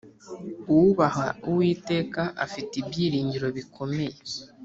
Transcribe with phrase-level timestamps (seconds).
[0.71, 4.15] uwubaha uwiteka afite ibyiringiro bikomeye,